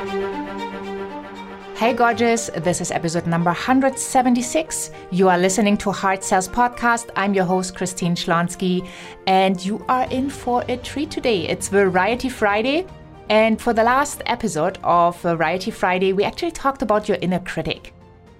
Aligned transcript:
Hey, 0.00 1.92
gorgeous. 1.92 2.48
This 2.56 2.80
is 2.80 2.90
episode 2.90 3.26
number 3.26 3.50
176. 3.50 4.92
You 5.10 5.28
are 5.28 5.36
listening 5.36 5.76
to 5.76 5.92
Heart 5.92 6.24
Sells 6.24 6.48
Podcast. 6.48 7.10
I'm 7.16 7.34
your 7.34 7.44
host, 7.44 7.76
Christine 7.76 8.14
Schlonski, 8.14 8.88
and 9.26 9.62
you 9.62 9.84
are 9.90 10.08
in 10.10 10.30
for 10.30 10.64
a 10.68 10.78
treat 10.78 11.10
today. 11.10 11.46
It's 11.46 11.68
Variety 11.68 12.30
Friday. 12.30 12.86
And 13.28 13.60
for 13.60 13.74
the 13.74 13.82
last 13.82 14.22
episode 14.24 14.78
of 14.84 15.20
Variety 15.20 15.70
Friday, 15.70 16.14
we 16.14 16.24
actually 16.24 16.52
talked 16.52 16.80
about 16.80 17.06
your 17.06 17.18
inner 17.20 17.40
critic. 17.40 17.92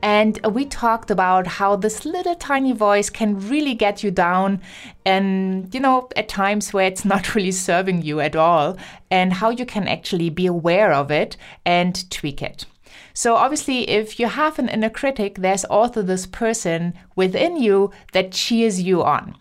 And 0.02 0.38
we 0.46 0.64
talked 0.64 1.10
about 1.10 1.46
how 1.46 1.76
this 1.76 2.04
little 2.04 2.34
tiny 2.34 2.72
voice 2.72 3.10
can 3.10 3.48
really 3.48 3.74
get 3.74 4.02
you 4.02 4.10
down, 4.10 4.60
and 5.04 5.72
you 5.74 5.80
know, 5.80 6.08
at 6.16 6.28
times 6.28 6.72
where 6.72 6.86
it's 6.86 7.04
not 7.04 7.34
really 7.34 7.52
serving 7.52 8.02
you 8.02 8.20
at 8.20 8.36
all, 8.36 8.76
and 9.10 9.34
how 9.34 9.50
you 9.50 9.66
can 9.66 9.86
actually 9.86 10.30
be 10.30 10.46
aware 10.46 10.92
of 10.92 11.10
it 11.10 11.36
and 11.66 12.10
tweak 12.10 12.42
it. 12.42 12.64
So, 13.12 13.34
obviously, 13.34 13.88
if 13.88 14.18
you 14.18 14.28
have 14.28 14.58
an 14.58 14.68
inner 14.68 14.90
critic, 14.90 15.38
there's 15.38 15.64
also 15.64 16.02
this 16.02 16.26
person 16.26 16.94
within 17.16 17.56
you 17.56 17.90
that 18.12 18.32
cheers 18.32 18.80
you 18.80 19.02
on. 19.02 19.36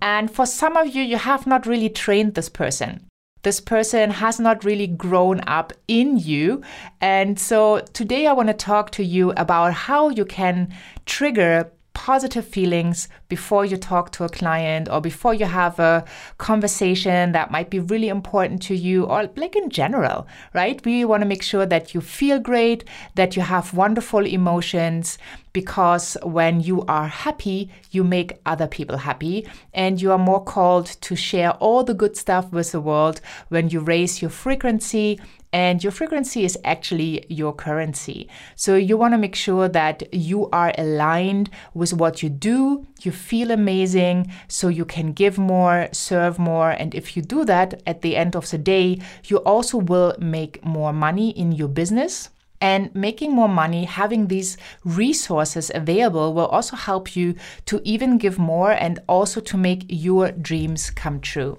And 0.00 0.30
for 0.30 0.46
some 0.46 0.76
of 0.76 0.88
you, 0.88 1.02
you 1.02 1.16
have 1.16 1.46
not 1.46 1.64
really 1.64 1.88
trained 1.88 2.34
this 2.34 2.48
person. 2.48 3.06
This 3.42 3.60
person 3.60 4.10
has 4.10 4.38
not 4.38 4.64
really 4.64 4.86
grown 4.86 5.40
up 5.46 5.72
in 5.88 6.16
you. 6.16 6.62
And 7.00 7.38
so 7.38 7.80
today 7.92 8.26
I 8.26 8.32
want 8.32 8.48
to 8.48 8.54
talk 8.54 8.90
to 8.92 9.04
you 9.04 9.32
about 9.32 9.72
how 9.72 10.10
you 10.10 10.24
can 10.24 10.72
trigger 11.06 11.72
positive 11.94 12.46
feelings 12.46 13.08
before 13.28 13.64
you 13.64 13.76
talk 13.76 14.10
to 14.12 14.24
a 14.24 14.28
client 14.28 14.88
or 14.90 15.00
before 15.00 15.34
you 15.34 15.46
have 15.46 15.78
a 15.78 16.04
conversation 16.38 17.32
that 17.32 17.50
might 17.50 17.70
be 17.70 17.80
really 17.80 18.08
important 18.08 18.62
to 18.62 18.74
you 18.74 19.04
or 19.04 19.30
like 19.36 19.56
in 19.56 19.70
general, 19.70 20.26
right? 20.54 20.84
We 20.84 21.04
want 21.04 21.22
to 21.22 21.28
make 21.28 21.42
sure 21.42 21.66
that 21.66 21.94
you 21.94 22.00
feel 22.00 22.38
great, 22.38 22.84
that 23.14 23.36
you 23.36 23.42
have 23.42 23.74
wonderful 23.74 24.26
emotions 24.26 25.18
because 25.52 26.16
when 26.22 26.60
you 26.60 26.82
are 26.86 27.08
happy, 27.08 27.70
you 27.90 28.04
make 28.04 28.40
other 28.46 28.66
people 28.66 28.96
happy 28.96 29.46
and 29.74 30.00
you 30.00 30.12
are 30.12 30.18
more 30.18 30.42
called 30.42 30.86
to 30.86 31.14
share 31.14 31.52
all 31.52 31.84
the 31.84 31.94
good 31.94 32.16
stuff 32.16 32.50
with 32.52 32.72
the 32.72 32.80
world 32.80 33.20
when 33.48 33.68
you 33.68 33.80
raise 33.80 34.22
your 34.22 34.30
frequency 34.30 35.20
and 35.52 35.84
your 35.84 35.90
frequency 35.92 36.44
is 36.44 36.58
actually 36.64 37.26
your 37.28 37.52
currency. 37.52 38.28
So 38.56 38.74
you 38.74 38.96
want 38.96 39.12
to 39.12 39.18
make 39.18 39.34
sure 39.34 39.68
that 39.68 40.12
you 40.14 40.48
are 40.50 40.72
aligned 40.78 41.50
with 41.74 41.92
what 41.92 42.22
you 42.22 42.30
do, 42.30 42.86
you 43.02 43.12
feel 43.12 43.50
amazing, 43.50 44.32
so 44.48 44.68
you 44.68 44.84
can 44.84 45.12
give 45.12 45.36
more, 45.36 45.88
serve 45.92 46.38
more. 46.38 46.70
And 46.70 46.94
if 46.94 47.16
you 47.16 47.22
do 47.22 47.44
that 47.44 47.82
at 47.86 48.00
the 48.00 48.16
end 48.16 48.34
of 48.34 48.50
the 48.50 48.58
day, 48.58 49.00
you 49.24 49.38
also 49.38 49.76
will 49.78 50.14
make 50.18 50.64
more 50.64 50.92
money 50.92 51.30
in 51.30 51.52
your 51.52 51.68
business. 51.68 52.30
And 52.60 52.94
making 52.94 53.32
more 53.32 53.48
money, 53.48 53.84
having 53.86 54.28
these 54.28 54.56
resources 54.84 55.72
available 55.74 56.32
will 56.32 56.46
also 56.46 56.76
help 56.76 57.16
you 57.16 57.34
to 57.66 57.80
even 57.82 58.18
give 58.18 58.38
more 58.38 58.70
and 58.70 59.00
also 59.08 59.40
to 59.40 59.56
make 59.56 59.84
your 59.88 60.30
dreams 60.30 60.88
come 60.88 61.18
true. 61.18 61.58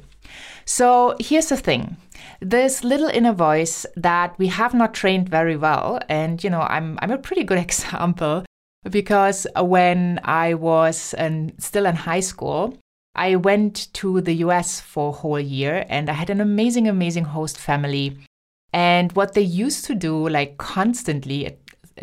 So 0.66 1.16
here's 1.20 1.48
the 1.48 1.58
thing 1.58 1.98
this 2.40 2.84
little 2.84 3.08
inner 3.08 3.34
voice 3.34 3.86
that 3.96 4.38
we 4.38 4.48
have 4.48 4.74
not 4.74 4.94
trained 4.94 5.30
very 5.30 5.56
well. 5.56 6.00
And, 6.10 6.44
you 6.44 6.50
know, 6.50 6.62
I'm, 6.62 6.98
I'm 7.02 7.12
a 7.12 7.18
pretty 7.18 7.44
good 7.44 7.58
example 7.68 8.46
because 8.90 9.48
when 9.58 10.20
I 10.24 10.54
was 10.56 11.14
in, 11.14 11.54
still 11.60 11.86
in 11.86 11.96
high 11.96 12.20
school, 12.20 12.78
I 13.16 13.36
went 13.36 13.94
to 13.94 14.22
the 14.22 14.34
US 14.46 14.80
for 14.82 15.10
a 15.10 15.14
whole 15.14 15.40
year 15.40 15.86
and 15.88 16.10
I 16.10 16.14
had 16.14 16.30
an 16.30 16.42
amazing, 16.42 16.88
amazing 16.88 17.26
host 17.26 17.58
family. 17.58 18.18
And 18.72 19.12
what 19.12 19.34
they 19.34 19.42
used 19.42 19.86
to 19.86 19.96
do, 19.96 20.28
like 20.28 20.58
constantly, 20.58 21.46
it, 21.46 21.60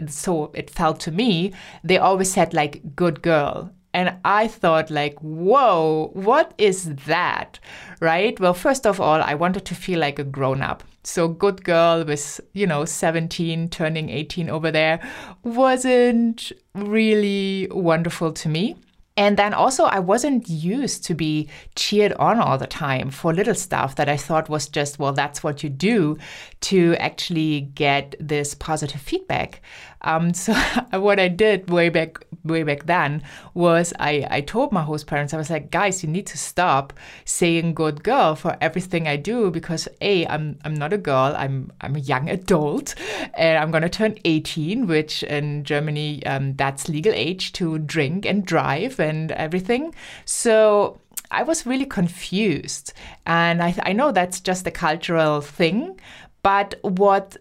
so 0.07 0.53
it 0.55 0.71
felt 0.71 1.01
to 1.01 1.11
me, 1.11 1.53
they 1.83 1.99
always 1.99 2.33
said, 2.33 2.55
like, 2.55 2.95
good 2.95 3.23
girl. 3.23 3.73
And 3.93 4.17
I 4.25 4.47
thought, 4.47 4.91
like, 4.91 5.19
whoa, 5.21 6.11
what 6.12 6.55
is 6.59 6.95
that? 7.06 7.59
Right? 8.01 8.39
Well, 8.39 8.55
first 8.55 8.87
of 8.87 9.01
all, 9.01 9.21
I 9.21 9.34
wanted 9.34 9.65
to 9.67 9.75
feel 9.75 9.99
like 9.99 10.19
a 10.19 10.25
grown 10.25 10.62
up. 10.62 10.84
So, 11.03 11.28
good 11.28 11.65
girl 11.65 12.05
with, 12.05 12.41
you 12.53 12.67
know, 12.67 12.84
17, 12.84 13.69
turning 13.71 14.11
18 14.11 14.49
over 14.50 14.71
there 14.71 15.00
wasn't 15.43 16.53
really 16.75 17.69
wonderful 17.71 18.33
to 18.33 18.49
me. 18.49 18.77
And 19.17 19.37
then 19.37 19.53
also, 19.53 19.84
I 19.84 19.99
wasn't 19.99 20.49
used 20.49 21.05
to 21.05 21.15
be 21.15 21.49
cheered 21.75 22.12
on 22.15 22.39
all 22.39 22.56
the 22.56 22.67
time 22.67 23.11
for 23.11 23.34
little 23.34 23.55
stuff 23.55 23.97
that 23.97 24.09
I 24.09 24.17
thought 24.17 24.49
was 24.49 24.67
just, 24.67 24.99
well, 24.99 25.12
that's 25.12 25.43
what 25.43 25.62
you 25.62 25.69
do 25.69 26.17
to 26.62 26.97
actually 26.97 27.62
get 27.75 28.15
this 28.19 28.55
positive 28.55 29.00
feedback. 29.00 29.61
Um, 30.03 30.34
so 30.44 30.55
what 30.93 31.21
I 31.21 31.28
did 31.28 31.71
way 31.71 31.88
back 31.88 32.25
way 32.43 32.62
back 32.62 32.87
then 32.87 33.22
was 33.53 33.93
I, 33.99 34.27
I 34.31 34.41
told 34.41 34.72
my 34.72 34.83
host 34.83 35.06
parents, 35.06 35.34
I 35.34 35.37
was 35.37 35.50
like, 35.50 35.71
guys, 35.71 36.03
you 36.03 36.09
need 36.09 36.27
to 36.28 36.38
stop 36.38 36.94
saying 37.27 37.75
good 37.75 38.03
girl 38.03 38.34
for 38.34 38.56
everything 38.61 39.06
I 39.06 39.16
do 39.16 39.50
because 39.50 39.88
A, 40.00 40.27
I'm 40.27 40.59
I'm 40.65 40.75
not 40.75 40.93
a 40.93 40.99
girl, 40.99 41.34
I'm 41.37 41.72
I'm 41.81 41.97
a 41.97 42.00
young 42.00 42.28
adult 42.38 42.94
and 43.34 43.59
I'm 43.59 43.71
gonna 43.71 43.88
turn 43.88 44.16
18, 44.25 44.87
which 44.87 45.22
in 45.25 45.65
Germany 45.65 46.25
um, 46.27 46.55
that's 46.55 46.88
legal 46.88 47.12
age 47.12 47.53
to 47.55 47.78
drink 47.78 48.27
and 48.27 48.44
drive 48.44 48.99
and 49.00 49.32
everything. 49.32 49.94
So 50.25 50.99
I 51.31 51.43
was 51.43 51.67
really 51.67 51.87
confused. 51.87 52.93
And 53.27 53.62
I, 53.62 53.75
I 53.84 53.93
know 53.93 54.12
that's 54.12 54.41
just 54.41 54.67
a 54.67 54.71
cultural 54.71 55.41
thing, 55.41 56.00
but 56.43 56.75
what 56.82 57.37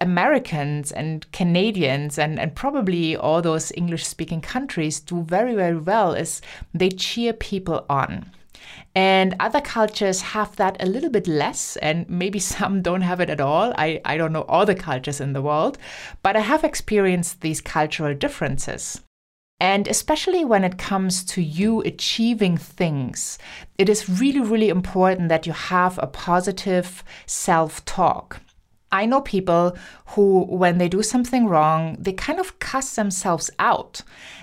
Americans 0.00 0.92
and 0.92 1.30
Canadians 1.32 2.18
and, 2.18 2.38
and 2.38 2.54
probably 2.54 3.16
all 3.16 3.40
those 3.40 3.72
English 3.76 4.06
speaking 4.06 4.40
countries 4.40 5.00
do 5.00 5.22
very, 5.22 5.54
very 5.54 5.78
well 5.78 6.12
is 6.12 6.42
they 6.74 6.90
cheer 6.90 7.32
people 7.32 7.86
on. 7.88 8.30
And 8.94 9.36
other 9.38 9.60
cultures 9.60 10.22
have 10.22 10.56
that 10.56 10.82
a 10.82 10.86
little 10.86 11.10
bit 11.10 11.26
less, 11.26 11.76
and 11.76 12.08
maybe 12.08 12.38
some 12.54 12.82
don't 12.82 13.02
have 13.02 13.20
it 13.20 13.30
at 13.30 13.40
all. 13.40 13.74
I, 13.76 14.00
I 14.04 14.16
don't 14.16 14.32
know 14.32 14.46
all 14.48 14.66
the 14.66 14.74
cultures 14.74 15.20
in 15.20 15.34
the 15.34 15.42
world, 15.42 15.78
but 16.22 16.36
I 16.36 16.40
have 16.40 16.64
experienced 16.64 17.40
these 17.40 17.60
cultural 17.60 18.14
differences. 18.14 19.02
And 19.58 19.88
especially 19.88 20.44
when 20.44 20.64
it 20.64 20.76
comes 20.76 21.24
to 21.26 21.42
you 21.42 21.80
achieving 21.80 22.58
things, 22.58 23.38
it 23.78 23.88
is 23.88 24.20
really, 24.20 24.40
really 24.40 24.68
important 24.68 25.30
that 25.30 25.46
you 25.46 25.52
have 25.52 25.98
a 25.98 26.06
positive 26.06 27.02
self 27.24 27.82
talk. 27.86 28.40
I 28.92 29.06
know 29.06 29.20
people 29.20 29.76
who, 30.08 30.44
when 30.44 30.78
they 30.78 30.88
do 30.88 31.02
something 31.02 31.46
wrong, 31.46 31.96
they 31.98 32.12
kind 32.12 32.38
of 32.38 32.58
cuss 32.58 32.94
themselves 32.94 33.50
out. 33.58 34.02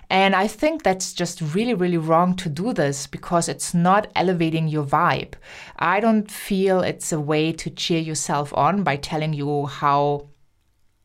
And 0.10 0.36
I 0.36 0.48
think 0.48 0.84
that's 0.84 1.14
just 1.14 1.42
really, 1.42 1.74
really 1.74 1.98
wrong 1.98 2.36
to 2.36 2.50
do 2.50 2.74
this 2.74 3.08
because 3.08 3.48
it's 3.48 3.74
not 3.74 4.12
elevating 4.16 4.68
your 4.68 4.84
vibe. 4.84 5.34
I 5.80 6.00
don't 6.00 6.30
feel 6.30 6.82
it's 6.82 7.12
a 7.12 7.20
way 7.20 7.52
to 7.54 7.70
cheer 7.70 8.00
yourself 8.00 8.54
on 8.54 8.84
by 8.84 8.98
telling 8.98 9.34
you 9.34 9.66
how 9.66 10.28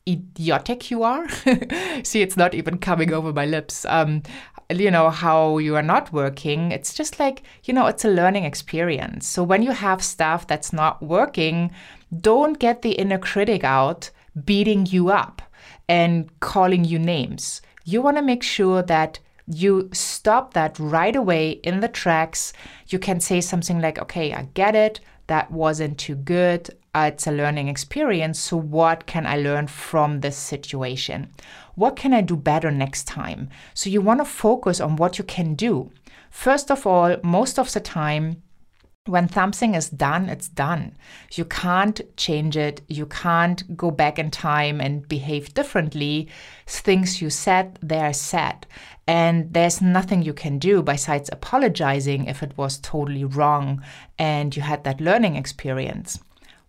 idiotic 0.09 0.91
you 0.91 1.03
are. 1.05 1.28
See, 2.03 2.22
it's 2.22 2.37
not 2.37 2.55
even 2.55 2.78
coming 2.78 3.12
over 3.12 3.32
my 3.32 3.47
lips. 3.47 3.84
Um, 3.88 4.22
you 4.70 4.91
know, 4.91 5.10
how 5.10 5.59
you 5.59 5.76
are 5.76 5.82
not 5.82 6.12
working. 6.12 6.72
It's 6.72 6.93
just 6.93 7.19
like, 7.19 7.43
you 7.65 7.72
know, 7.72 7.87
it's 7.87 8.05
a 8.05 8.10
learning 8.10 8.44
experience. 8.44 9.26
So 9.26 9.43
when 9.43 9.62
you 9.62 9.70
have 9.70 10.03
stuff 10.03 10.47
that's 10.47 10.72
not 10.72 11.03
working, 11.03 11.70
don't 12.16 12.58
get 12.58 12.82
the 12.82 12.92
inner 12.92 13.19
critic 13.19 13.64
out 13.64 14.10
beating 14.44 14.86
you 14.86 15.10
up 15.10 15.42
and 15.88 16.28
calling 16.41 16.84
you 16.84 16.98
names. 16.98 17.62
You 17.84 18.02
want 18.02 18.16
to 18.16 18.22
make 18.22 18.42
sure 18.42 18.82
that 18.82 19.19
you 19.46 19.88
stop 19.92 20.54
that 20.54 20.78
right 20.78 21.16
away 21.16 21.50
in 21.50 21.80
the 21.80 21.88
tracks. 21.88 22.52
You 22.88 22.98
can 22.98 23.20
say 23.20 23.41
something 23.41 23.80
like, 23.80 23.98
okay, 23.98 24.32
I 24.32 24.48
get 24.54 24.74
it. 24.74 25.00
That 25.26 25.50
wasn't 25.50 25.98
too 25.98 26.16
good. 26.16 26.70
Uh, 26.94 27.10
it's 27.12 27.26
a 27.26 27.32
learning 27.32 27.69
experience. 27.69 28.38
So, 28.38 28.56
what 28.56 29.06
can 29.06 29.26
I 29.26 29.36
learn 29.36 29.66
from 29.66 30.20
this 30.20 30.37
situation? 30.37 31.31
What 31.75 31.96
can 31.96 32.14
I 32.14 32.22
do 32.22 32.37
better 32.37 32.70
next 32.70 33.05
time? 33.05 33.50
So, 33.75 33.90
you 33.90 34.00
want 34.00 34.20
to 34.20 34.25
focus 34.25 34.81
on 34.81 34.96
what 34.96 35.19
you 35.19 35.25
can 35.25 35.55
do. 35.55 35.90
First 36.31 36.70
of 36.70 36.87
all, 36.87 37.16
most 37.22 37.58
of 37.58 37.72
the 37.72 37.81
time, 37.81 38.43
when 39.08 39.28
something 39.28 39.75
is 39.75 39.90
done, 39.90 40.28
it's 40.28 40.49
done. 40.49 40.96
You 41.32 41.44
can't 41.44 42.00
change 42.16 42.56
it. 42.56 42.82
You 42.88 43.06
can't 43.06 43.76
go 43.76 43.90
back 43.90 44.19
in 44.19 44.31
time 44.31 44.81
and 44.81 45.08
behave 45.08 45.55
differently. 45.55 46.28
Things 46.66 47.22
you 47.22 47.31
said, 47.31 47.78
they're 47.82 48.12
said. 48.12 48.66
And 49.06 49.52
there's 49.55 49.81
nothing 49.81 50.22
you 50.22 50.34
can 50.34 50.58
do 50.58 50.82
besides 50.82 51.31
apologizing 51.32 52.26
if 52.26 52.43
it 52.43 52.56
was 52.56 52.78
totally 52.78 53.25
wrong 53.25 53.82
and 54.19 54.55
you 54.55 54.62
had 54.62 54.84
that 54.84 55.00
learning 55.00 55.37
experience 55.37 56.19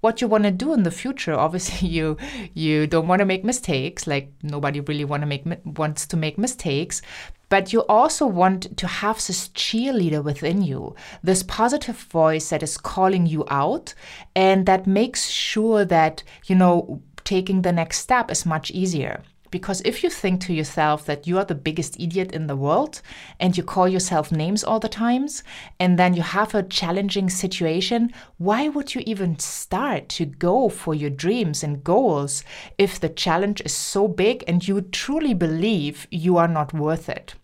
what 0.02 0.22
you 0.22 0.28
want 0.28 0.46
to 0.46 0.52
do 0.52 0.74
in 0.74 0.84
the 0.84 0.92
future 0.92 1.34
obviously 1.38 1.88
you 1.88 2.18
you 2.54 2.88
don't 2.88 3.08
want 3.08 3.20
to 3.20 3.26
make 3.26 3.44
mistakes 3.44 4.08
like 4.08 4.32
nobody 4.44 4.80
really 4.80 5.06
want 5.06 5.22
to 5.22 5.28
make 5.28 5.44
wants 5.66 6.08
to 6.08 6.16
make 6.16 6.38
mistakes 6.38 7.02
but 7.50 7.74
you 7.74 7.82
also 7.88 8.26
want 8.26 8.78
to 8.78 8.88
have 8.88 9.18
this 9.18 9.50
cheerleader 9.50 10.24
within 10.24 10.62
you, 10.62 10.96
this 11.24 11.44
positive 11.44 11.98
voice 11.98 12.50
that 12.50 12.64
is 12.64 12.78
calling 12.78 13.26
you 13.26 13.44
out 13.50 13.94
and 14.36 14.66
that 14.66 14.88
makes 14.88 15.28
sure 15.28 15.84
that, 15.86 16.24
you 16.46 16.56
know, 16.56 17.02
taking 17.24 17.62
the 17.62 17.72
next 17.72 18.00
step 18.00 18.32
is 18.32 18.46
much 18.46 18.72
easier. 18.72 19.22
Because 19.52 19.82
if 19.84 20.04
you 20.04 20.10
think 20.10 20.42
to 20.42 20.54
yourself 20.54 21.06
that 21.06 21.26
you 21.28 21.38
are 21.38 21.46
the 21.46 21.56
biggest 21.56 22.00
idiot 22.00 22.32
in 22.32 22.48
the 22.48 22.56
world 22.56 23.02
and 23.40 23.58
you 23.58 23.64
call 23.64 23.88
yourself 23.88 24.32
names 24.32 24.64
all 24.64 24.80
the 24.80 24.90
times, 24.90 25.44
and 25.80 25.98
then 25.98 26.14
you 26.14 26.22
have 26.22 26.54
a 26.54 26.64
challenging 26.64 27.30
situation, 27.30 28.14
why 28.38 28.68
would 28.68 28.94
you 28.94 29.02
even 29.06 29.40
start 29.40 30.10
to 30.10 30.26
go 30.26 30.70
for 30.70 30.94
your 30.94 31.10
dreams 31.10 31.64
and 31.64 31.84
goals 31.84 32.44
if 32.78 33.00
the 33.00 33.10
challenge 33.10 33.62
is 33.66 33.74
so 33.74 34.08
big 34.08 34.44
and 34.48 34.68
you 34.68 34.82
truly 34.82 35.34
believe 35.34 36.08
you 36.12 36.38
are 36.38 36.48
not 36.48 36.74
worth 36.74 37.10
it? 37.10 37.36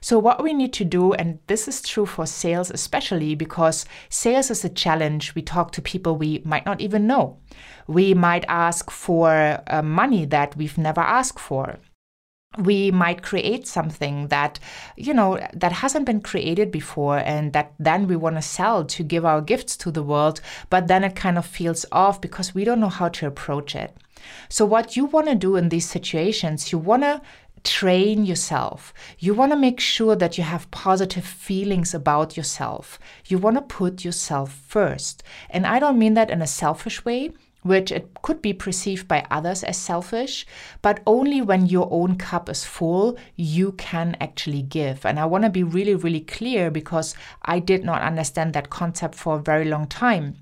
So, 0.00 0.18
what 0.18 0.42
we 0.42 0.54
need 0.54 0.72
to 0.74 0.84
do, 0.84 1.12
and 1.12 1.38
this 1.46 1.68
is 1.68 1.82
true 1.82 2.06
for 2.06 2.26
sales 2.26 2.70
especially 2.70 3.34
because 3.34 3.84
sales 4.08 4.50
is 4.50 4.64
a 4.64 4.68
challenge. 4.68 5.34
We 5.34 5.42
talk 5.42 5.72
to 5.72 5.82
people 5.82 6.16
we 6.16 6.42
might 6.44 6.66
not 6.66 6.80
even 6.80 7.06
know. 7.06 7.38
We 7.86 8.14
might 8.14 8.44
ask 8.48 8.90
for 8.90 9.62
uh, 9.66 9.82
money 9.82 10.24
that 10.26 10.56
we've 10.56 10.78
never 10.78 11.00
asked 11.00 11.40
for 11.40 11.78
we 12.58 12.90
might 12.90 13.22
create 13.22 13.68
something 13.68 14.26
that 14.26 14.58
you 14.96 15.14
know 15.14 15.38
that 15.54 15.70
hasn't 15.70 16.04
been 16.04 16.20
created 16.20 16.72
before 16.72 17.18
and 17.18 17.52
that 17.52 17.72
then 17.78 18.08
we 18.08 18.16
want 18.16 18.34
to 18.34 18.42
sell 18.42 18.84
to 18.84 19.04
give 19.04 19.24
our 19.24 19.40
gifts 19.40 19.76
to 19.76 19.92
the 19.92 20.02
world 20.02 20.40
but 20.68 20.88
then 20.88 21.04
it 21.04 21.14
kind 21.14 21.38
of 21.38 21.46
feels 21.46 21.86
off 21.92 22.20
because 22.20 22.52
we 22.52 22.64
don't 22.64 22.80
know 22.80 22.88
how 22.88 23.08
to 23.08 23.24
approach 23.24 23.76
it 23.76 23.96
so 24.48 24.64
what 24.64 24.96
you 24.96 25.04
want 25.04 25.28
to 25.28 25.34
do 25.36 25.54
in 25.54 25.68
these 25.68 25.88
situations 25.88 26.72
you 26.72 26.78
want 26.78 27.02
to 27.02 27.22
train 27.64 28.24
yourself. 28.24 28.92
You 29.18 29.34
want 29.34 29.52
to 29.52 29.56
make 29.56 29.80
sure 29.80 30.16
that 30.16 30.38
you 30.38 30.44
have 30.44 30.70
positive 30.70 31.24
feelings 31.24 31.94
about 31.94 32.36
yourself. 32.36 32.98
You 33.26 33.38
want 33.38 33.56
to 33.56 33.62
put 33.62 34.04
yourself 34.04 34.52
first. 34.52 35.22
And 35.50 35.66
I 35.66 35.78
don't 35.78 35.98
mean 35.98 36.14
that 36.14 36.30
in 36.30 36.42
a 36.42 36.46
selfish 36.46 37.04
way, 37.04 37.30
which 37.62 37.92
it 37.92 38.08
could 38.22 38.40
be 38.40 38.52
perceived 38.52 39.06
by 39.06 39.26
others 39.30 39.62
as 39.62 39.76
selfish, 39.76 40.46
but 40.80 41.00
only 41.06 41.42
when 41.42 41.66
your 41.66 41.88
own 41.90 42.16
cup 42.16 42.48
is 42.48 42.64
full, 42.64 43.18
you 43.36 43.72
can 43.72 44.16
actually 44.20 44.62
give. 44.62 45.04
And 45.04 45.18
I 45.18 45.26
want 45.26 45.44
to 45.44 45.50
be 45.50 45.62
really, 45.62 45.94
really 45.94 46.20
clear 46.20 46.70
because 46.70 47.14
I 47.42 47.58
did 47.58 47.84
not 47.84 48.02
understand 48.02 48.54
that 48.54 48.70
concept 48.70 49.14
for 49.14 49.36
a 49.36 49.42
very 49.42 49.66
long 49.66 49.86
time 49.86 50.36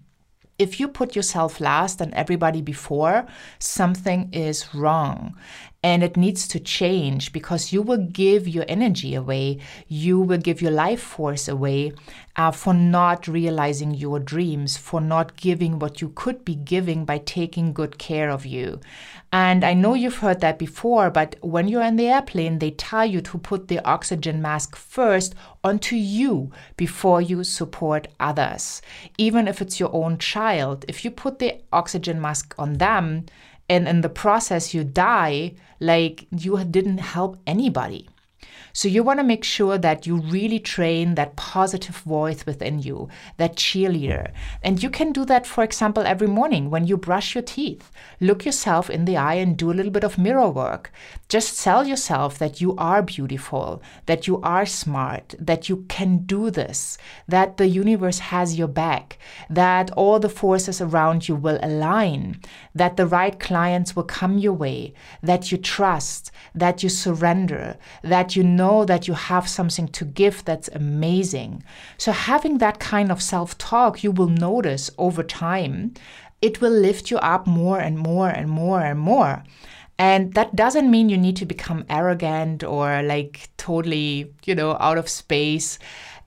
if 0.58 0.80
you 0.80 0.88
put 0.88 1.14
yourself 1.14 1.60
last 1.60 2.00
and 2.00 2.12
everybody 2.14 2.60
before, 2.60 3.26
something 3.58 4.28
is 4.32 4.74
wrong 4.74 5.36
and 5.82 6.02
it 6.02 6.16
needs 6.16 6.48
to 6.48 6.58
change 6.58 7.32
because 7.32 7.72
you 7.72 7.82
will 7.82 8.04
give 8.04 8.48
your 8.48 8.64
energy 8.66 9.14
away. 9.14 9.58
You 9.86 10.20
will 10.20 10.38
give 10.38 10.60
your 10.60 10.72
life 10.72 11.00
force 11.00 11.46
away 11.46 11.92
uh, 12.34 12.50
for 12.50 12.74
not 12.74 13.28
realizing 13.28 13.94
your 13.94 14.18
dreams 14.18 14.76
for 14.76 15.00
not 15.00 15.36
giving 15.36 15.78
what 15.78 16.00
you 16.00 16.08
could 16.10 16.44
be 16.44 16.54
giving 16.54 17.04
by 17.04 17.18
taking 17.18 17.72
good 17.72 17.98
care 17.98 18.30
of 18.30 18.44
you. 18.44 18.80
And 19.30 19.62
i 19.64 19.74
know 19.74 19.94
you've 19.94 20.18
heard 20.18 20.40
that 20.40 20.58
before 20.58 21.10
but 21.10 21.36
when 21.42 21.68
you're 21.68 21.82
in 21.82 21.96
the 21.96 22.08
airplane 22.08 22.60
they 22.60 22.70
tell 22.70 23.04
you 23.04 23.20
to 23.20 23.38
put 23.38 23.68
the 23.68 23.84
oxygen 23.84 24.40
mask 24.40 24.74
first 24.74 25.34
onto 25.62 25.96
you 25.96 26.50
before 26.76 27.20
you 27.20 27.44
support 27.44 28.08
others. 28.18 28.80
Even 29.18 29.46
if 29.46 29.60
it's 29.60 29.78
your 29.78 29.94
own 29.94 30.18
child 30.18 30.84
if 30.88 31.04
you 31.04 31.10
put 31.10 31.38
the 31.38 31.60
oxygen 31.72 32.20
mask 32.20 32.54
on 32.58 32.74
them 32.74 33.26
and 33.68 33.88
in 33.88 34.00
the 34.00 34.08
process 34.08 34.74
you 34.74 34.84
die 34.84 35.54
like 35.80 36.26
you 36.30 36.62
didn't 36.64 36.98
help 36.98 37.38
anybody 37.46 38.08
so 38.72 38.88
you 38.88 39.02
want 39.02 39.18
to 39.18 39.24
make 39.24 39.44
sure 39.44 39.78
that 39.78 40.06
you 40.06 40.16
really 40.16 40.60
train 40.60 41.14
that 41.14 41.36
positive 41.36 41.96
voice 41.96 42.46
within 42.46 42.80
you, 42.80 43.08
that 43.36 43.56
cheerleader. 43.56 44.30
And 44.62 44.82
you 44.82 44.90
can 44.90 45.12
do 45.12 45.24
that, 45.24 45.46
for 45.46 45.64
example, 45.64 46.04
every 46.04 46.28
morning 46.28 46.70
when 46.70 46.86
you 46.86 46.96
brush 46.96 47.34
your 47.34 47.42
teeth. 47.42 47.90
Look 48.20 48.44
yourself 48.44 48.88
in 48.88 49.04
the 49.04 49.16
eye 49.16 49.34
and 49.34 49.56
do 49.56 49.72
a 49.72 49.74
little 49.74 49.90
bit 49.90 50.04
of 50.04 50.18
mirror 50.18 50.48
work. 50.48 50.92
Just 51.28 51.62
tell 51.62 51.86
yourself 51.86 52.38
that 52.38 52.60
you 52.60 52.76
are 52.76 53.02
beautiful, 53.02 53.82
that 54.06 54.26
you 54.26 54.40
are 54.42 54.66
smart, 54.66 55.34
that 55.38 55.68
you 55.68 55.84
can 55.88 56.18
do 56.18 56.50
this, 56.50 56.98
that 57.26 57.56
the 57.56 57.66
universe 57.66 58.18
has 58.18 58.58
your 58.58 58.68
back, 58.68 59.18
that 59.50 59.90
all 59.92 60.20
the 60.20 60.28
forces 60.28 60.80
around 60.80 61.28
you 61.28 61.34
will 61.34 61.58
align, 61.62 62.40
that 62.74 62.96
the 62.96 63.06
right 63.06 63.40
clients 63.40 63.96
will 63.96 64.04
come 64.04 64.38
your 64.38 64.52
way, 64.52 64.94
that 65.22 65.50
you 65.50 65.58
trust, 65.58 66.30
that 66.54 66.82
you 66.82 66.88
surrender, 66.88 67.76
that 68.02 68.27
you 68.36 68.42
know 68.42 68.68
know 68.68 68.84
that 68.84 69.08
you 69.08 69.14
have 69.14 69.48
something 69.48 69.88
to 69.88 70.04
give 70.04 70.44
that's 70.44 70.68
amazing. 70.68 71.62
So, 71.96 72.12
having 72.12 72.58
that 72.58 72.78
kind 72.78 73.10
of 73.10 73.22
self 73.22 73.56
talk, 73.56 74.04
you 74.04 74.12
will 74.12 74.28
notice 74.28 74.90
over 74.98 75.22
time, 75.22 75.94
it 76.42 76.60
will 76.60 76.76
lift 76.88 77.10
you 77.10 77.18
up 77.18 77.46
more 77.46 77.78
and 77.80 77.98
more 77.98 78.28
and 78.28 78.48
more 78.50 78.80
and 78.80 78.98
more. 78.98 79.44
And 80.00 80.34
that 80.34 80.54
doesn't 80.54 80.90
mean 80.90 81.08
you 81.08 81.18
need 81.18 81.36
to 81.38 81.46
become 81.46 81.84
arrogant 81.90 82.62
or 82.62 83.02
like 83.02 83.50
totally, 83.56 84.32
you 84.44 84.54
know, 84.54 84.76
out 84.78 84.98
of 84.98 85.08
space. 85.08 85.78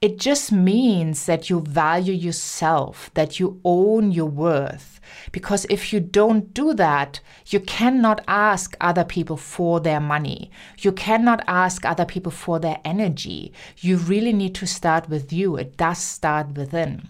It 0.01 0.17
just 0.17 0.51
means 0.51 1.27
that 1.27 1.51
you 1.51 1.61
value 1.61 2.13
yourself, 2.13 3.11
that 3.13 3.39
you 3.39 3.61
own 3.63 4.11
your 4.11 4.25
worth, 4.25 4.99
because 5.31 5.65
if 5.69 5.93
you 5.93 5.99
don't 5.99 6.55
do 6.55 6.73
that, 6.73 7.19
you 7.45 7.59
cannot 7.59 8.23
ask 8.27 8.75
other 8.81 9.03
people 9.03 9.37
for 9.37 9.79
their 9.79 9.99
money. 9.99 10.49
You 10.79 10.91
cannot 10.91 11.43
ask 11.45 11.85
other 11.85 12.05
people 12.05 12.31
for 12.31 12.57
their 12.59 12.79
energy. 12.83 13.53
You 13.77 13.97
really 13.97 14.33
need 14.33 14.55
to 14.55 14.65
start 14.65 15.07
with 15.07 15.31
you. 15.31 15.55
It 15.55 15.77
does 15.77 15.99
start 15.99 16.55
within. 16.57 17.07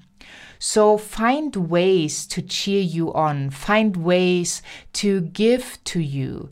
So 0.59 0.97
find 0.97 1.55
ways 1.55 2.27
to 2.27 2.41
cheer 2.41 2.81
you 2.81 3.13
on, 3.13 3.51
find 3.51 3.95
ways 3.95 4.61
to 4.93 5.21
give 5.21 5.79
to 5.85 6.01
you, 6.01 6.49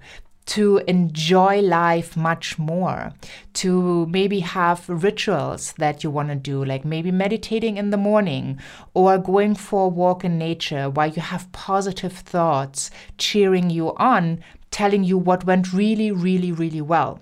to 0.50 0.82
enjoy 0.88 1.62
life 1.62 2.18
much 2.18 2.58
more, 2.58 3.14
to 3.54 4.08
maybe 4.08 4.40
have 4.40 4.90
rituals 4.90 5.74
that 5.74 6.04
you 6.04 6.10
want 6.10 6.30
to 6.30 6.36
do, 6.36 6.66
like 6.66 6.84
maybe 6.84 7.12
meditating 7.12 7.78
in 7.78 7.92
the 7.92 7.98
morning 7.98 8.60
or 8.96 9.20
going 9.20 9.54
for 9.54 9.86
a 9.86 9.88
walk 9.88 10.26
in 10.26 10.40
nature 10.40 10.90
while 10.90 11.10
you 11.10 11.22
have 11.22 11.52
positive 11.52 12.14
thoughts 12.14 12.90
cheering 13.20 13.70
you 13.70 13.96
on, 13.98 14.44
telling 14.72 15.04
you 15.04 15.20
what 15.20 15.46
went 15.46 15.72
really, 15.72 16.12
really, 16.12 16.52
really 16.52 16.82
well. 16.82 17.20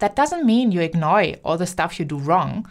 That 0.00 0.16
doesn't 0.16 0.46
mean 0.46 0.72
you 0.72 0.80
ignore 0.80 1.34
all 1.44 1.58
the 1.58 1.66
stuff 1.66 1.98
you 1.98 2.06
do 2.06 2.18
wrong 2.18 2.66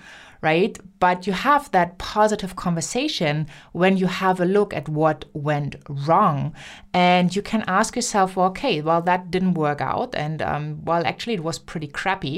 right? 0.47 0.79
But 0.99 1.27
you 1.27 1.33
have 1.33 1.69
that 1.71 1.97
positive 1.97 2.53
conversation 2.55 3.47
when 3.73 3.97
you 3.97 4.07
have 4.07 4.39
a 4.39 4.51
look 4.57 4.73
at 4.73 4.87
what 4.87 5.25
went 5.33 5.75
wrong. 6.07 6.53
And 6.93 7.35
you 7.35 7.41
can 7.41 7.63
ask 7.79 7.95
yourself, 7.97 8.35
well, 8.35 8.47
okay, 8.47 8.75
well, 8.81 9.01
that 9.01 9.29
didn't 9.29 9.61
work 9.65 9.81
out. 9.81 10.15
And 10.15 10.41
um, 10.41 10.63
well, 10.85 11.03
actually, 11.05 11.35
it 11.35 11.47
was 11.49 11.59
pretty 11.59 11.89
crappy. 11.99 12.37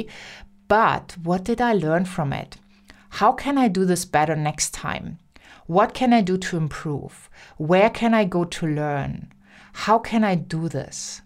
But 0.68 1.06
what 1.28 1.44
did 1.44 1.62
I 1.62 1.74
learn 1.74 2.06
from 2.06 2.34
it? 2.34 2.58
How 3.20 3.32
can 3.44 3.56
I 3.58 3.68
do 3.68 3.86
this 3.86 4.06
better 4.06 4.36
next 4.36 4.74
time? 4.74 5.08
What 5.68 5.94
can 5.94 6.12
I 6.14 6.22
do 6.22 6.36
to 6.46 6.58
improve? 6.58 7.30
Where 7.58 7.92
can 8.00 8.14
I 8.14 8.26
go 8.26 8.44
to 8.58 8.66
learn? 8.82 9.32
How 9.86 10.00
can 10.00 10.24
I 10.24 10.36
do 10.36 10.68
this? 10.68 11.22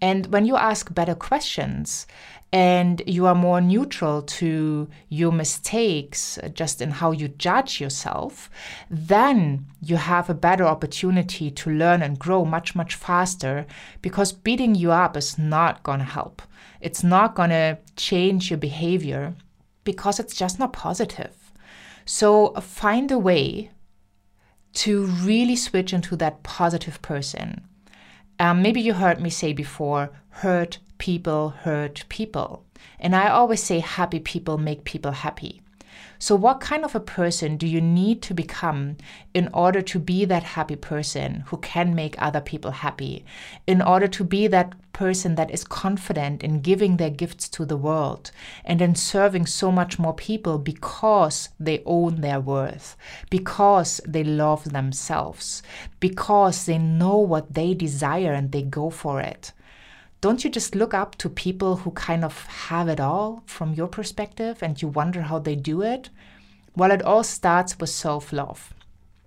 And 0.00 0.26
when 0.32 0.46
you 0.46 0.56
ask 0.56 0.92
better 0.92 1.14
questions 1.14 2.06
and 2.52 3.00
you 3.06 3.24
are 3.26 3.34
more 3.34 3.62
neutral 3.62 4.20
to 4.20 4.86
your 5.08 5.32
mistakes, 5.32 6.36
uh, 6.38 6.48
just 6.48 6.82
in 6.82 6.90
how 6.90 7.10
you 7.10 7.28
judge 7.28 7.80
yourself, 7.80 8.50
then 8.90 9.66
you 9.80 9.96
have 9.96 10.28
a 10.28 10.34
better 10.34 10.64
opportunity 10.64 11.50
to 11.50 11.70
learn 11.70 12.02
and 12.02 12.18
grow 12.18 12.44
much, 12.44 12.74
much 12.74 12.94
faster 12.94 13.66
because 14.02 14.32
beating 14.32 14.74
you 14.74 14.92
up 14.92 15.16
is 15.16 15.38
not 15.38 15.82
going 15.82 16.00
to 16.00 16.04
help. 16.04 16.42
It's 16.80 17.02
not 17.02 17.34
going 17.34 17.50
to 17.50 17.78
change 17.96 18.50
your 18.50 18.58
behavior 18.58 19.34
because 19.84 20.20
it's 20.20 20.36
just 20.36 20.58
not 20.58 20.74
positive. 20.74 21.34
So 22.04 22.52
find 22.60 23.10
a 23.10 23.18
way 23.18 23.70
to 24.74 25.04
really 25.06 25.56
switch 25.56 25.92
into 25.92 26.16
that 26.16 26.42
positive 26.42 27.00
person. 27.00 27.62
Um, 28.38 28.60
maybe 28.60 28.80
you 28.80 28.94
heard 28.94 29.20
me 29.20 29.30
say 29.30 29.52
before 29.52 30.10
hurt 30.30 30.78
people 31.02 31.48
hurt 31.48 32.04
people. 32.08 32.62
And 33.00 33.16
I 33.16 33.28
always 33.28 33.60
say 33.60 33.80
happy 33.80 34.20
people 34.20 34.56
make 34.56 34.84
people 34.84 35.10
happy. 35.10 35.60
So, 36.20 36.36
what 36.36 36.60
kind 36.60 36.84
of 36.84 36.94
a 36.94 37.00
person 37.00 37.56
do 37.56 37.66
you 37.66 37.80
need 37.80 38.22
to 38.22 38.34
become 38.34 38.96
in 39.34 39.48
order 39.52 39.82
to 39.82 39.98
be 39.98 40.24
that 40.26 40.44
happy 40.44 40.76
person 40.76 41.42
who 41.48 41.56
can 41.56 41.96
make 41.96 42.14
other 42.22 42.40
people 42.40 42.70
happy? 42.70 43.24
In 43.66 43.82
order 43.82 44.06
to 44.06 44.22
be 44.22 44.46
that 44.46 44.74
person 44.92 45.34
that 45.34 45.50
is 45.50 45.64
confident 45.64 46.44
in 46.44 46.60
giving 46.60 46.98
their 46.98 47.10
gifts 47.10 47.48
to 47.48 47.64
the 47.64 47.76
world 47.88 48.30
and 48.64 48.80
in 48.80 48.94
serving 48.94 49.46
so 49.46 49.72
much 49.72 49.98
more 49.98 50.14
people 50.14 50.56
because 50.58 51.48
they 51.58 51.82
own 51.84 52.20
their 52.20 52.38
worth, 52.38 52.96
because 53.28 54.00
they 54.06 54.22
love 54.22 54.70
themselves, 54.70 55.64
because 55.98 56.66
they 56.66 56.78
know 56.78 57.16
what 57.16 57.54
they 57.54 57.74
desire 57.74 58.32
and 58.32 58.52
they 58.52 58.62
go 58.62 58.88
for 58.88 59.20
it 59.20 59.52
don't 60.22 60.44
you 60.44 60.50
just 60.50 60.76
look 60.76 60.94
up 60.94 61.16
to 61.16 61.28
people 61.28 61.78
who 61.78 61.90
kind 61.90 62.24
of 62.24 62.46
have 62.46 62.88
it 62.88 63.00
all 63.00 63.42
from 63.44 63.74
your 63.74 63.88
perspective 63.88 64.62
and 64.62 64.80
you 64.80 64.86
wonder 64.86 65.22
how 65.22 65.40
they 65.40 65.56
do 65.56 65.82
it? 65.82 66.10
Well, 66.76 66.92
it 66.92 67.02
all 67.02 67.24
starts 67.24 67.78
with 67.78 67.90
self 67.90 68.32
love. 68.32 68.72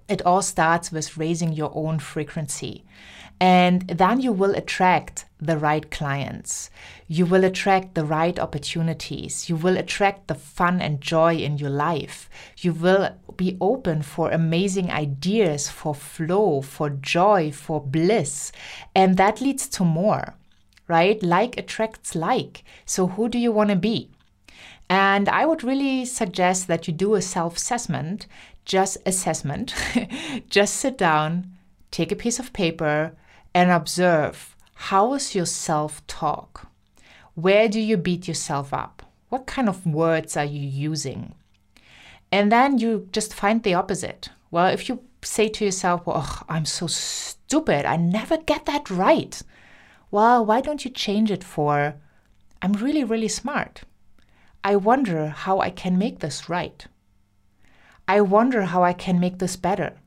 It 0.08 0.22
all 0.22 0.42
starts 0.42 0.94
with 0.94 1.18
raising 1.18 1.52
your 1.52 1.72
own 1.76 2.00
frequency. 2.00 2.86
And 3.42 3.86
then 3.90 4.22
you 4.22 4.32
will 4.32 4.56
attract 4.56 5.26
the 5.42 5.58
right 5.58 5.92
clients. 5.92 6.70
You 7.10 7.26
will 7.26 7.44
attract 7.44 7.96
the 7.96 8.06
right 8.06 8.40
opportunities. 8.40 9.50
You 9.50 9.58
will 9.58 9.76
attract 9.76 10.28
the 10.28 10.36
fun 10.36 10.80
and 10.80 11.02
joy 11.02 11.36
in 11.36 11.58
your 11.58 11.70
life. 11.70 12.30
You 12.60 12.72
will 12.72 13.10
be 13.36 13.58
open 13.60 14.02
for 14.02 14.32
amazing 14.32 14.90
ideas, 14.92 15.70
for 15.70 15.94
flow, 15.94 16.62
for 16.62 16.90
joy, 16.90 17.52
for 17.52 17.82
bliss. 17.82 18.54
And 18.96 19.18
that 19.18 19.42
leads 19.42 19.68
to 19.70 19.84
more, 19.84 20.36
right? 20.88 21.22
Like 21.22 21.58
attracts 21.58 22.16
like. 22.16 22.64
So, 22.86 23.08
who 23.08 23.30
do 23.30 23.38
you 23.38 23.52
want 23.52 23.70
to 23.70 23.76
be? 23.76 24.10
And 24.90 25.28
I 25.30 25.46
would 25.46 25.64
really 25.64 26.06
suggest 26.06 26.68
that 26.68 26.88
you 26.88 26.94
do 26.94 27.16
a 27.16 27.22
self 27.22 27.58
assessment, 27.58 28.28
just 28.66 28.98
assessment. 29.06 29.74
just 30.50 30.76
sit 30.76 30.98
down, 30.98 31.52
take 31.92 32.12
a 32.12 32.16
piece 32.16 32.40
of 32.40 32.54
paper, 32.54 33.14
and 33.54 33.72
observe 33.72 34.56
how 34.76 35.14
is 35.14 35.34
your 35.34 35.46
self 35.46 36.06
talk? 36.08 36.68
Where 37.34 37.68
do 37.68 37.80
you 37.80 37.98
beat 37.98 38.28
yourself 38.28 38.74
up? 38.74 39.04
What 39.30 39.48
kind 39.48 39.68
of 39.68 39.86
words 39.86 40.38
are 40.38 40.46
you 40.46 40.62
using? 40.62 41.34
And 42.32 42.52
then 42.52 42.78
you 42.78 43.08
just 43.12 43.34
find 43.34 43.64
the 43.64 43.74
opposite. 43.74 44.30
Well, 44.52 44.68
if 44.68 44.88
you 44.88 45.02
say 45.22 45.50
to 45.50 45.66
yourself, 45.66 46.06
well, 46.06 46.24
oh, 46.26 46.42
I'm 46.48 46.66
so 46.66 46.88
stupid, 46.88 47.86
I 47.86 47.98
never 47.98 48.38
get 48.38 48.66
that 48.66 48.90
right. 48.90 49.42
Well, 50.16 50.46
why 50.46 50.62
don't 50.62 50.86
you 50.86 50.92
change 50.92 51.30
it 51.30 51.44
for, 51.44 51.96
I'm 52.62 52.72
really, 52.72 53.04
really 53.04 53.28
smart. 53.28 53.82
I 54.64 54.78
wonder 54.78 55.28
how 55.28 55.60
I 55.60 55.70
can 55.70 55.98
make 55.98 56.20
this 56.20 56.48
right. 56.48 56.88
I 58.08 58.22
wonder 58.22 58.62
how 58.62 58.82
I 58.82 58.94
can 58.94 59.20
make 59.20 59.40
this 59.40 59.58
better. 59.58 59.98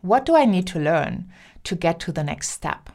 What 0.00 0.24
do 0.24 0.34
I 0.34 0.46
need 0.46 0.66
to 0.68 0.78
learn 0.78 1.30
to 1.64 1.74
get 1.76 2.00
to 2.00 2.10
the 2.10 2.24
next 2.24 2.48
step? 2.48 2.88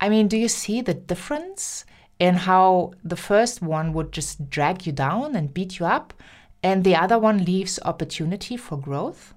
I 0.00 0.08
mean, 0.08 0.26
do 0.26 0.38
you 0.38 0.48
see 0.48 0.80
the 0.80 0.94
difference 0.94 1.84
in 2.18 2.36
how 2.48 2.92
the 3.04 3.22
first 3.30 3.60
one 3.60 3.92
would 3.92 4.10
just 4.10 4.48
drag 4.48 4.86
you 4.86 4.92
down 4.92 5.36
and 5.36 5.52
beat 5.52 5.78
you 5.78 5.84
up, 5.84 6.14
and 6.62 6.82
the 6.82 6.96
other 6.96 7.18
one 7.18 7.44
leaves 7.44 7.78
opportunity 7.84 8.56
for 8.56 8.78
growth? 8.78 9.34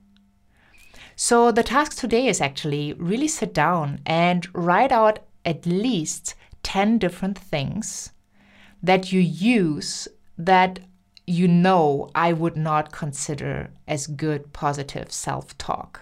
So, 1.18 1.52
the 1.52 1.62
task 1.62 1.98
today 1.98 2.28
is 2.28 2.40
actually 2.40 2.94
really 2.94 3.28
sit 3.28 3.54
down 3.54 4.00
and 4.06 4.48
write 4.56 4.94
out 4.94 5.20
at 5.46 5.66
least 5.66 6.36
10 6.64 6.98
different 6.98 7.38
things 7.38 8.12
that 8.84 9.12
you 9.12 9.20
use 9.20 10.08
that 10.38 10.80
you 11.28 11.48
know 11.48 12.10
I 12.16 12.34
would 12.34 12.58
not 12.58 12.92
consider 12.92 13.70
as 13.88 14.08
good 14.08 14.54
positive 14.54 15.12
self 15.12 15.58
talk. 15.58 16.02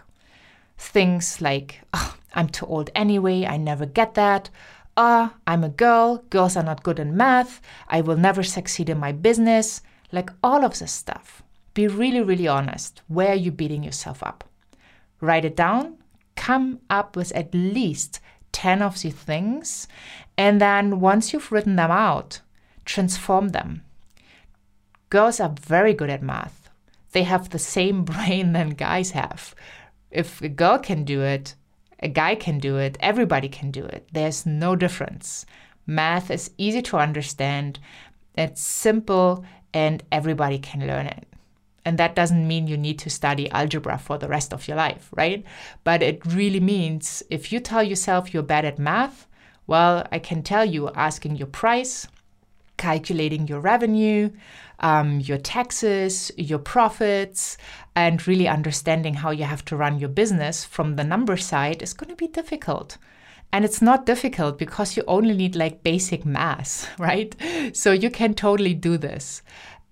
Things 0.78 1.42
like, 1.42 1.82
oh, 1.94 2.16
I'm 2.34 2.48
too 2.48 2.66
old 2.66 2.90
anyway, 2.96 3.46
I 3.46 3.58
never 3.58 3.86
get 3.86 4.14
that. 4.16 4.50
Ah, 4.96 5.36
I'm 5.46 5.64
a 5.64 5.70
girl, 5.70 6.24
girls 6.30 6.58
are 6.58 6.64
not 6.64 6.84
good 6.84 7.00
in 7.00 7.16
math, 7.16 7.62
I 7.88 8.02
will 8.02 8.18
never 8.18 8.44
succeed 8.44 8.90
in 8.90 8.98
my 8.98 9.12
business. 9.12 9.82
Like 10.12 10.32
all 10.44 10.66
of 10.66 10.80
this 10.80 10.92
stuff. 10.92 11.44
Be 11.76 11.88
really, 11.88 12.22
really 12.22 12.48
honest. 12.48 13.02
Where 13.08 13.30
are 13.30 13.36
you 13.36 13.52
beating 13.52 13.84
yourself 13.84 14.24
up? 14.24 14.44
Write 15.22 15.46
it 15.46 15.56
down, 15.56 15.98
come 16.36 16.80
up 16.90 17.16
with 17.16 17.32
at 17.34 17.54
least 17.54 18.20
10 18.52 18.82
of 18.82 19.02
these 19.02 19.14
things, 19.14 19.88
and 20.38 20.60
then 20.60 21.00
once 21.00 21.34
you've 21.34 21.52
written 21.52 21.76
them 21.76 21.92
out, 21.92 22.42
transform 22.86 23.50
them. 23.50 23.84
Girls 25.10 25.40
are 25.40 25.54
very 25.60 25.94
good 25.94 26.10
at 26.10 26.24
math. 26.24 26.70
They 27.12 27.24
have 27.24 27.50
the 27.50 27.60
same 27.60 28.04
brain 28.12 28.54
than 28.54 28.72
guys 28.72 29.12
have. 29.12 29.56
If 30.12 30.42
a 30.42 30.50
girl 30.50 30.80
can 30.80 31.04
do 31.04 31.22
it, 31.22 31.56
a 32.02 32.08
guy 32.08 32.36
can 32.36 32.60
do 32.60 32.78
it, 32.78 32.98
everybody 33.00 33.50
can 33.50 33.72
do 33.72 33.86
it. 33.86 34.08
There's 34.14 34.46
no 34.46 34.76
difference. 34.76 35.46
Math 35.86 36.32
is 36.32 36.52
easy 36.58 36.82
to 36.84 36.98
understand, 36.98 37.80
it's 38.36 38.62
simple, 38.62 39.44
and 39.74 40.04
everybody 40.12 40.60
can 40.60 40.88
learn 40.88 41.08
it. 41.08 41.29
And 41.90 41.98
that 41.98 42.16
doesn't 42.16 42.48
mean 42.48 42.68
you 42.68 42.78
need 42.78 43.00
to 43.00 43.10
study 43.10 43.50
algebra 43.50 43.98
for 43.98 44.20
the 44.20 44.28
rest 44.28 44.54
of 44.54 44.68
your 44.68 44.78
life, 44.78 45.10
right? 45.18 45.44
But 45.84 46.04
it 46.04 46.24
really 46.24 46.60
means 46.60 47.24
if 47.32 47.52
you 47.52 47.60
tell 47.60 47.82
yourself 47.82 48.32
you're 48.32 48.44
bad 48.44 48.64
at 48.64 48.78
math, 48.78 49.26
well, 49.66 50.06
I 50.12 50.20
can 50.20 50.44
tell 50.44 50.64
you 50.64 50.90
asking 50.90 51.38
your 51.38 51.48
price, 51.48 52.08
calculating 52.78 53.48
your 53.48 53.60
revenue, 53.60 54.30
um, 54.82 55.20
your 55.20 55.40
taxes, 55.40 56.32
your 56.38 56.60
profits, 56.60 57.58
and 57.96 58.28
really 58.28 58.48
understanding 58.48 59.16
how 59.16 59.32
you 59.32 59.46
have 59.46 59.66
to 59.66 59.76
run 59.76 59.98
your 59.98 60.10
business 60.10 60.64
from 60.64 60.96
the 60.96 61.04
number 61.04 61.38
side 61.38 61.82
is 61.82 61.94
going 61.94 62.12
to 62.12 62.16
be 62.16 62.28
difficult. 62.28 63.00
And 63.52 63.66
it's 63.66 63.82
not 63.82 64.06
difficult 64.06 64.60
because 64.60 64.96
you 64.96 65.02
only 65.08 65.34
need 65.34 65.56
like 65.56 65.82
basic 65.82 66.24
math, 66.24 66.88
right? 67.00 67.36
So 67.74 67.94
you 67.94 68.12
can 68.12 68.36
totally 68.36 68.76
do 68.76 68.96
this. 68.96 69.42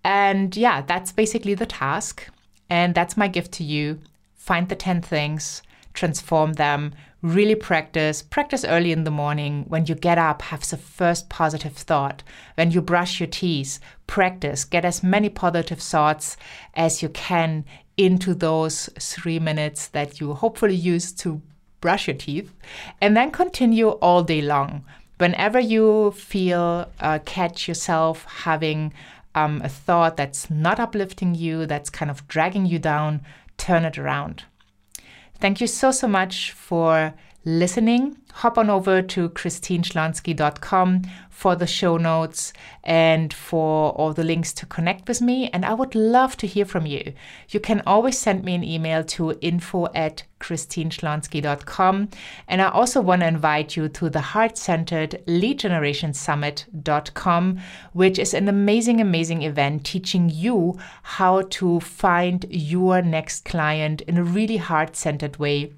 And 0.03 0.55
yeah, 0.55 0.81
that's 0.81 1.11
basically 1.11 1.53
the 1.53 1.65
task. 1.65 2.27
And 2.69 2.93
that's 2.95 3.17
my 3.17 3.27
gift 3.27 3.51
to 3.53 3.63
you. 3.63 3.99
Find 4.35 4.69
the 4.69 4.75
10 4.75 5.01
things, 5.01 5.61
transform 5.93 6.53
them, 6.53 6.93
really 7.21 7.55
practice. 7.55 8.21
Practice 8.21 8.63
early 8.63 8.91
in 8.91 9.03
the 9.03 9.11
morning. 9.11 9.65
When 9.67 9.85
you 9.85 9.95
get 9.95 10.17
up, 10.17 10.41
have 10.43 10.67
the 10.69 10.77
first 10.77 11.29
positive 11.29 11.73
thought. 11.73 12.23
When 12.55 12.71
you 12.71 12.81
brush 12.81 13.19
your 13.19 13.27
teeth, 13.27 13.79
practice. 14.05 14.63
Get 14.63 14.85
as 14.85 15.03
many 15.03 15.29
positive 15.29 15.79
thoughts 15.79 16.37
as 16.75 17.01
you 17.01 17.09
can 17.09 17.65
into 17.97 18.33
those 18.33 18.89
three 18.99 19.39
minutes 19.39 19.87
that 19.87 20.21
you 20.21 20.33
hopefully 20.33 20.75
use 20.75 21.11
to 21.11 21.41
brush 21.81 22.07
your 22.07 22.15
teeth. 22.15 22.53
And 23.01 23.17
then 23.17 23.31
continue 23.31 23.89
all 23.89 24.23
day 24.23 24.41
long. 24.41 24.85
Whenever 25.17 25.59
you 25.59 26.11
feel, 26.11 26.91
uh, 26.99 27.19
catch 27.25 27.67
yourself 27.67 28.23
having 28.25 28.93
um, 29.37 29.61
a 29.63 29.69
thought 29.69 30.17
that's 30.17 30.49
not 30.49 30.79
uplifting 30.79 31.35
you, 31.35 31.65
that's 31.65 31.89
kind 31.89 32.09
of 32.09 32.27
dragging 32.27 32.65
you 32.65 32.79
down, 32.79 33.21
turn 33.57 33.85
it 33.85 33.97
around. 33.97 34.45
Thank 35.39 35.61
you 35.61 35.67
so, 35.67 35.91
so 35.91 36.07
much 36.07 36.51
for 36.51 37.13
listening. 37.47 38.17
Hop 38.33 38.57
on 38.57 38.69
over 38.69 39.01
to 39.01 39.29
christineschlonski.com 39.29 41.03
for 41.29 41.55
the 41.55 41.65
show 41.65 41.95
notes 41.95 42.51
and 42.83 43.33
for 43.33 43.91
all 43.93 44.11
the 44.11 44.23
links 44.23 44.51
to 44.51 44.65
connect 44.65 45.07
with 45.07 45.21
me. 45.21 45.49
And 45.51 45.63
I 45.63 45.73
would 45.73 45.95
love 45.95 46.35
to 46.37 46.47
hear 46.47 46.65
from 46.65 46.85
you. 46.85 47.13
You 47.47 47.61
can 47.61 47.81
always 47.87 48.17
send 48.17 48.43
me 48.43 48.53
an 48.53 48.65
email 48.65 49.01
to 49.05 49.37
info 49.39 49.87
at 49.95 50.23
christineschlonski.com. 50.41 52.09
And 52.49 52.61
I 52.61 52.69
also 52.69 52.99
want 52.99 53.21
to 53.21 53.27
invite 53.27 53.77
you 53.77 53.87
to 53.89 54.09
the 54.09 54.19
Heart 54.19 54.57
Centered 54.57 55.23
Lead 55.25 55.59
Generation 55.59 56.13
Summit.com, 56.13 57.59
which 57.93 58.19
is 58.19 58.33
an 58.33 58.49
amazing, 58.49 58.99
amazing 58.99 59.43
event 59.43 59.85
teaching 59.85 60.29
you 60.29 60.77
how 61.01 61.43
to 61.43 61.79
find 61.79 62.45
your 62.49 63.01
next 63.01 63.45
client 63.45 64.01
in 64.01 64.17
a 64.17 64.23
really 64.23 64.57
heart 64.57 64.97
centered 64.97 65.37
way 65.37 65.71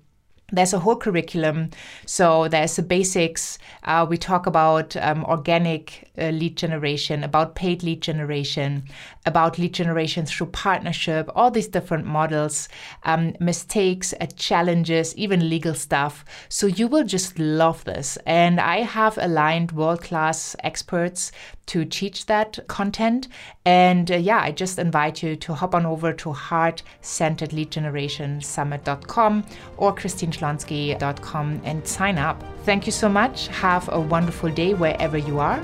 there's 0.52 0.74
a 0.74 0.80
whole 0.80 0.96
curriculum. 0.96 1.70
So 2.06 2.48
there's 2.48 2.76
the 2.76 2.82
basics. 2.82 3.60
Uh, 3.84 4.06
we 4.10 4.18
talk 4.18 4.46
about 4.46 4.96
um, 4.98 5.24
organic 5.26 6.10
uh, 6.18 6.30
lead 6.30 6.58
generation, 6.58 7.24
about 7.24 7.56
paid 7.56 7.84
lead 7.84 8.02
generation, 8.02 8.84
about 9.26 9.58
lead 9.58 9.74
generation 9.74 10.26
through 10.26 10.48
partnership, 10.48 11.30
all 11.36 11.52
these 11.52 11.68
different 11.68 12.06
models, 12.06 12.70
um, 13.04 13.36
mistakes, 13.40 14.14
uh, 14.20 14.26
challenges, 14.36 15.16
even 15.16 15.50
legal 15.50 15.74
stuff. 15.74 16.26
So 16.50 16.68
you 16.68 16.88
will 16.88 17.04
just 17.04 17.38
love 17.40 17.84
this. 17.86 18.18
And 18.26 18.60
I 18.60 18.78
have 18.78 19.18
aligned 19.18 19.72
world 19.72 20.02
class 20.02 20.56
experts 20.64 21.32
to 21.70 21.86
teach 21.86 22.26
that 22.26 22.60
content. 22.68 23.28
And 23.64 24.12
uh, 24.12 24.16
yeah, 24.16 24.40
I 24.42 24.52
just 24.52 24.80
invite 24.80 25.24
you 25.24 25.36
to 25.38 25.54
hop 25.54 25.76
on 25.76 25.86
over 25.86 26.12
to 26.14 26.34
heart 26.34 26.84
centered 27.02 27.54
lead 27.54 27.72
generation 27.72 28.42
summit.com 28.42 29.46
or 29.78 29.94
christineschlonski.com 29.94 31.62
and 31.64 31.88
sign 31.88 32.18
up. 32.18 32.44
Thank 32.64 32.86
you 32.86 32.92
so 32.92 33.08
much. 33.08 33.48
Have 33.48 33.88
a 33.92 34.00
wonderful 34.00 34.50
day 34.50 34.74
wherever 34.74 35.18
you 35.18 35.40
are. 35.40 35.60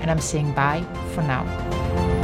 And 0.00 0.10
I'm 0.10 0.20
saying 0.20 0.52
bye 0.54 0.84
for 1.14 1.22
now. 1.22 2.19